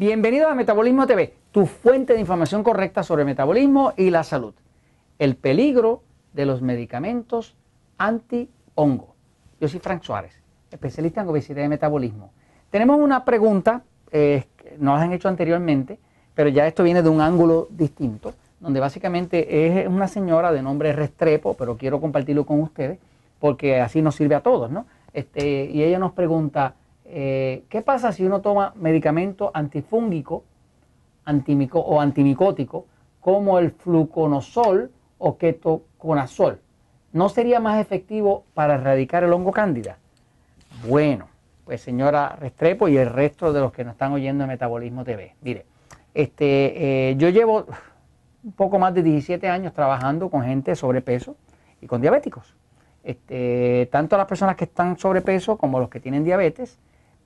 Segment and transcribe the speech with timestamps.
[0.00, 4.54] Bienvenido a Metabolismo TV, tu fuente de información correcta sobre metabolismo y la salud.
[5.18, 6.02] El peligro
[6.32, 7.54] de los medicamentos
[7.98, 9.14] anti-hongo.
[9.60, 10.40] Yo soy Frank Suárez,
[10.70, 12.32] especialista en obesidad y metabolismo.
[12.70, 14.44] Tenemos una pregunta, eh,
[14.78, 15.98] nos han hecho anteriormente,
[16.34, 20.94] pero ya esto viene de un ángulo distinto, donde básicamente es una señora de nombre
[20.94, 22.98] Restrepo, pero quiero compartirlo con ustedes,
[23.38, 24.86] porque así nos sirve a todos, ¿no?
[25.12, 26.76] Este, y ella nos pregunta,
[27.12, 30.44] eh, ¿qué pasa si uno toma medicamento antifúngico
[31.24, 32.86] antimico, o antimicótico
[33.20, 36.60] como el fluconosol o ketoconazol?
[37.12, 39.98] ¿No sería más efectivo para erradicar el hongo cándida?
[40.86, 41.26] Bueno,
[41.64, 45.34] pues señora Restrepo y el resto de los que nos están oyendo en Metabolismo TV.
[45.42, 45.66] Mire,
[46.14, 47.66] este, eh, yo llevo
[48.44, 51.36] un poco más de 17 años trabajando con gente sobrepeso
[51.80, 52.54] y con diabéticos.
[53.02, 56.78] Este, tanto las personas que están sobrepeso como los que tienen diabetes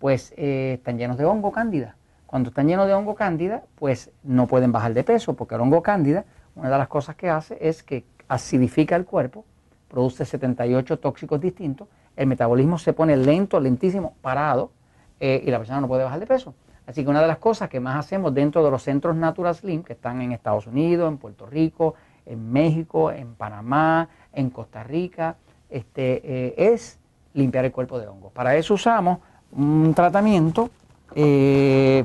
[0.00, 1.94] pues eh, están llenos de hongo cándida.
[2.26, 5.82] Cuando están llenos de hongo cándida, pues no pueden bajar de peso, porque el hongo
[5.82, 6.24] cándida,
[6.56, 9.44] una de las cosas que hace es que acidifica el cuerpo,
[9.88, 14.72] produce 78 tóxicos distintos, el metabolismo se pone lento, lentísimo, parado,
[15.20, 16.54] eh, y la persona no puede bajar de peso.
[16.86, 19.82] Así que una de las cosas que más hacemos dentro de los centros Natural Slim,
[19.82, 25.36] que están en Estados Unidos, en Puerto Rico, en México, en Panamá, en Costa Rica,
[25.68, 26.98] este, eh, es
[27.34, 28.30] limpiar el cuerpo de hongo.
[28.30, 29.18] Para eso usamos
[29.52, 30.70] un tratamiento
[31.14, 32.04] eh,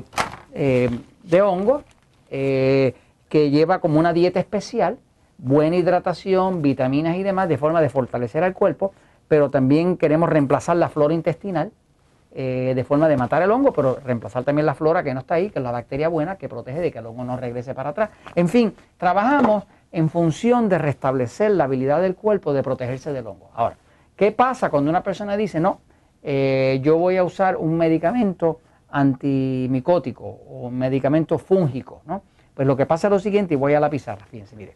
[0.52, 0.90] eh,
[1.22, 1.82] de hongo
[2.30, 2.94] eh,
[3.28, 4.98] que lleva como una dieta especial,
[5.38, 8.92] buena hidratación, vitaminas y demás, de forma de fortalecer al cuerpo,
[9.28, 11.72] pero también queremos reemplazar la flora intestinal
[12.36, 15.48] de forma de matar el hongo, pero reemplazar también la flora que no está ahí,
[15.48, 18.10] que es la bacteria buena que protege de que el hongo no regrese para atrás.
[18.34, 23.48] En fin, trabajamos en función de restablecer la habilidad del cuerpo de protegerse del hongo.
[23.54, 23.78] Ahora,
[24.16, 25.80] ¿qué pasa cuando una persona dice, no,
[26.28, 28.58] eh, yo voy a usar un medicamento
[28.90, 32.22] antimicótico o un medicamento fúngico, ¿no?
[32.52, 34.74] Pues lo que pasa es lo siguiente, y voy a la pizarra, fíjense, mire.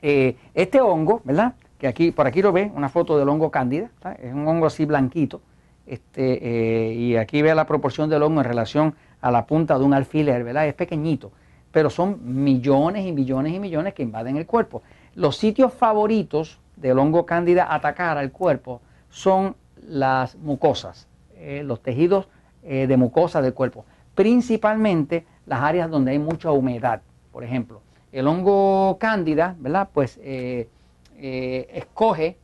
[0.00, 1.56] Eh, este hongo, ¿verdad?
[1.76, 4.86] Que aquí, por aquí lo ve, una foto del hongo cándida, es un hongo así
[4.86, 5.42] blanquito,
[5.86, 9.84] este, eh, y aquí ve la proporción del hongo en relación a la punta de
[9.84, 10.66] un alfiler, ¿verdad?
[10.66, 11.32] Es pequeñito,
[11.70, 14.82] pero son millones y millones y millones que invaden el cuerpo.
[15.14, 18.80] Los sitios favoritos del hongo cándida atacar al cuerpo
[19.10, 19.54] son
[19.86, 22.28] las mucosas, eh, los tejidos
[22.62, 27.02] eh, de mucosa del cuerpo, principalmente las áreas donde hay mucha humedad.
[27.32, 27.80] Por ejemplo,
[28.12, 29.88] el hongo cándida, ¿verdad?
[29.92, 30.68] Pues eh,
[31.16, 32.38] escoge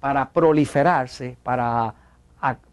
[0.00, 1.94] para proliferarse, para,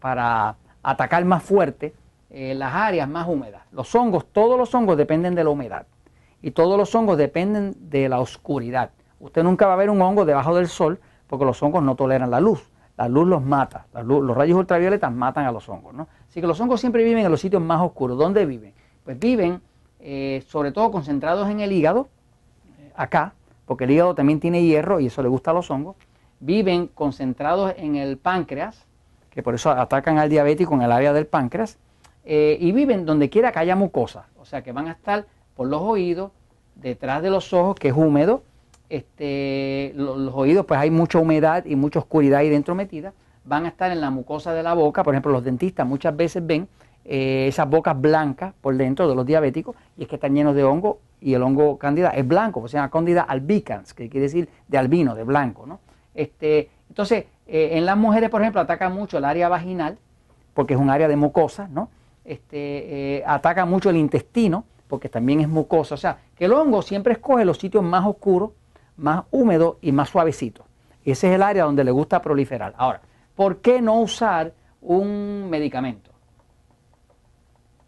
[0.00, 1.94] para atacar más fuerte
[2.30, 3.62] las áreas más húmedas.
[3.72, 5.86] Los hongos, todos los hongos dependen de la humedad
[6.42, 8.90] y todos los hongos dependen de la oscuridad.
[9.18, 12.30] Usted nunca va a ver un hongo debajo del sol porque los hongos no toleran
[12.30, 12.68] la luz.
[12.96, 15.94] La luz los mata, los rayos ultravioletas matan a los hongos.
[15.94, 16.08] ¿no?
[16.28, 18.16] Así que los hongos siempre viven en los sitios más oscuros.
[18.16, 18.72] ¿Dónde viven?
[19.04, 19.60] Pues viven
[20.00, 22.08] eh, sobre todo concentrados en el hígado,
[22.78, 25.96] eh, acá, porque el hígado también tiene hierro y eso le gusta a los hongos.
[26.38, 28.86] Viven concentrados en el páncreas,
[29.30, 31.78] que por eso atacan al diabético en el área del páncreas,
[32.24, 35.66] eh, y viven donde quiera que haya mucosa, o sea que van a estar por
[35.66, 36.30] los oídos,
[36.76, 38.42] detrás de los ojos, que es húmedo,
[38.88, 43.12] este, los, oídos, pues hay mucha humedad y mucha oscuridad ahí dentro metida,
[43.44, 46.44] van a estar en la mucosa de la boca, por ejemplo, los dentistas muchas veces
[46.44, 46.68] ven
[47.04, 50.64] eh, esas bocas blancas por dentro de los diabéticos y es que están llenos de
[50.64, 54.48] hongo y el hongo cándida es blanco, pues se llama cándida albicans, que quiere decir
[54.66, 55.80] de albino, de blanco, ¿no?
[56.14, 59.98] Este, entonces, eh, en las mujeres, por ejemplo, ataca mucho el área vaginal,
[60.54, 61.90] porque es un área de mucosa, ¿no?
[62.24, 66.82] Este, eh, ataca mucho el intestino, porque también es mucosa, o sea, que el hongo
[66.82, 68.50] siempre escoge los sitios más oscuros,
[68.96, 70.64] más húmedo y más suavecito.
[71.04, 72.74] Ese es el área donde le gusta proliferar.
[72.76, 73.00] Ahora,
[73.34, 76.10] ¿por qué no usar un medicamento?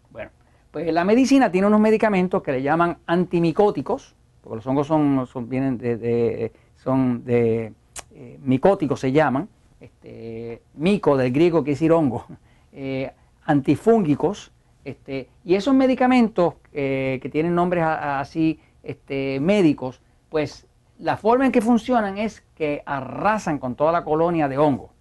[0.09, 0.31] Bueno,
[0.71, 5.77] pues la medicina tiene unos medicamentos que le llaman antimicóticos, porque los hongos son, vienen
[5.77, 7.73] de, son de
[8.13, 9.49] eh, micóticos se llaman,
[9.79, 12.25] este, mico del griego quiere decir hongo,
[12.71, 13.11] eh,
[13.43, 14.51] antifúngicos,
[14.85, 20.67] este, y esos medicamentos eh, que tienen nombres así este, médicos, pues
[20.99, 24.91] la forma en que funcionan es que arrasan con toda la colonia de hongo.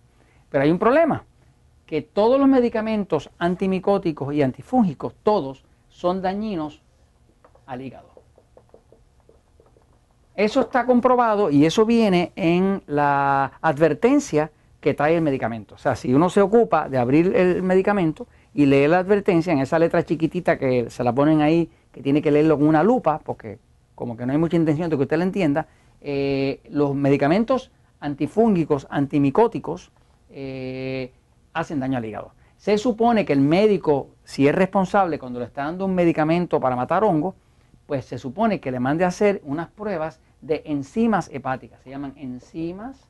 [0.48, 1.24] Pero hay un problema,
[1.86, 6.82] que todos los medicamentos antimicóticos y antifúngicos, todos, son dañinos
[7.66, 8.08] al hígado.
[10.36, 15.74] Eso está comprobado y eso viene en la advertencia que trae el medicamento.
[15.74, 19.58] O sea, si uno se ocupa de abrir el medicamento y lee la advertencia en
[19.58, 23.18] esa letra chiquitita que se la ponen ahí, que tiene que leerlo con una lupa,
[23.18, 23.58] porque
[23.96, 25.66] como que no hay mucha intención de que usted la entienda,
[26.00, 29.90] eh, los medicamentos antifúngicos, antimicóticos,
[30.30, 31.12] eh,
[31.52, 32.32] hacen daño al hígado.
[32.56, 36.76] Se supone que el médico, si es responsable cuando le está dando un medicamento para
[36.76, 37.34] matar hongos,
[37.86, 41.80] pues se supone que le mande a hacer unas pruebas de enzimas hepáticas.
[41.82, 43.08] Se llaman enzimas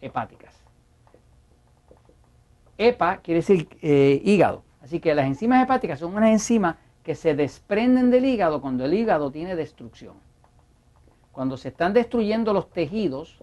[0.00, 0.54] hepáticas.
[2.76, 4.62] EPA quiere decir eh, hígado.
[4.80, 8.94] Así que las enzimas hepáticas son unas enzimas que se desprenden del hígado cuando el
[8.94, 10.14] hígado tiene destrucción.
[11.38, 13.38] Cuando se están destruyendo los tejidos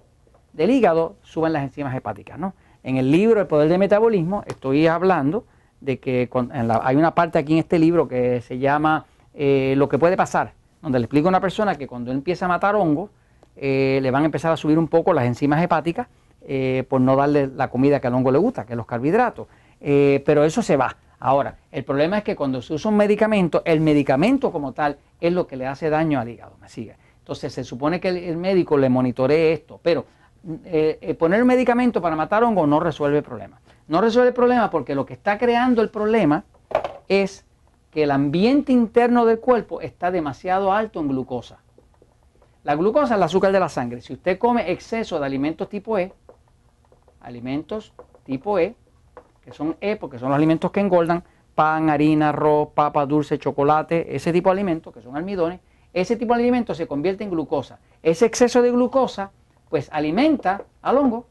[0.52, 2.38] del hígado, suben las enzimas hepáticas.
[2.38, 2.54] ¿no?
[2.84, 5.46] En el libro El Poder del Metabolismo estoy hablando
[5.80, 6.30] de que
[6.82, 10.52] hay una parte aquí en este libro que se llama eh, Lo que puede pasar,
[10.82, 13.12] donde le explico a una persona que cuando empieza a matar hongos,
[13.56, 16.10] eh, le van a empezar a subir un poco las enzimas hepáticas
[16.42, 19.48] eh, por no darle la comida que al hongo le gusta, que es los carbohidratos.
[19.80, 20.98] pero eso se va.
[21.18, 25.32] Ahora, el problema es que cuando se usa un medicamento, el medicamento como tal es
[25.32, 26.58] lo que le hace daño al hígado.
[26.60, 26.98] ¿Me sigue?
[27.26, 30.06] Entonces se supone que el, médico le monitoree esto, pero
[30.64, 33.60] eh, eh, poner medicamento para matar hongo no resuelve el problema.
[33.88, 36.44] No resuelve el problema porque lo que está creando el problema
[37.08, 37.44] es
[37.90, 41.58] que el ambiente interno del cuerpo está demasiado alto en glucosa.
[42.64, 44.02] La glucosa es el azúcar de la sangre.
[44.02, 46.14] Si usted come exceso de alimentos tipo E,
[47.22, 47.92] alimentos
[48.24, 48.76] tipo E,
[49.42, 51.24] que son E porque son los alimentos que engordan,
[51.56, 55.60] pan, harina, arroz, papa, dulce, chocolate, ese tipo de alimentos que son almidones,
[55.96, 57.80] ese tipo de alimentos se convierte en glucosa.
[58.04, 59.32] Ese exceso de glucosa
[59.70, 61.26] pues alimenta al hongo.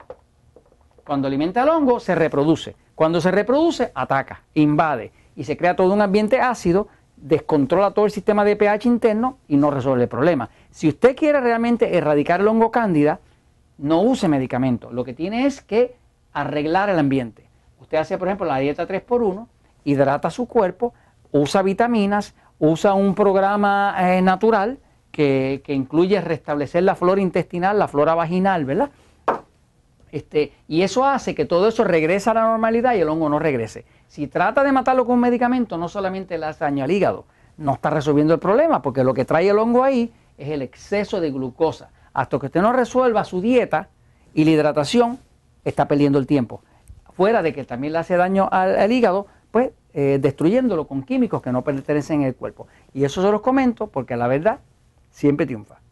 [1.07, 2.75] Cuando alimenta al hongo se reproduce.
[2.95, 8.11] Cuando se reproduce ataca, invade y se crea todo un ambiente ácido, descontrola todo el
[8.11, 10.49] sistema de pH interno y no resuelve el problema.
[10.71, 13.21] Si usted quiere realmente erradicar el hongo cándida,
[13.77, 14.95] no use medicamentos.
[14.95, 15.95] Lo que tiene es que
[16.33, 17.45] arreglar el ambiente.
[17.81, 19.47] Usted hace, por ejemplo, la dieta 3x1,
[19.85, 20.95] hidrata su cuerpo,
[21.33, 24.79] usa vitaminas, usa un programa eh, natural
[25.11, 28.91] que, incluye restablecer la flora intestinal, la flora vaginal, ¿verdad?
[30.11, 33.39] Este, y eso hace que todo eso regrese a la normalidad y el hongo no
[33.39, 33.85] regrese.
[34.07, 37.25] Si trata de matarlo con un medicamento, no solamente le hace daño al hígado,
[37.57, 41.21] no está resolviendo el problema, porque lo que trae el hongo ahí es el exceso
[41.21, 41.91] de glucosa.
[42.13, 43.89] Hasta que usted no resuelva su dieta
[44.35, 45.19] y la hidratación,
[45.65, 46.63] está perdiendo el tiempo
[47.15, 51.53] fuera de que también le hace daño al, hígado, pues eh, destruyéndolo con químicos que
[51.53, 52.67] no pertenecen en el cuerpo.
[52.93, 54.59] Y eso se los comento porque la verdad
[55.11, 55.84] siempre triunfa.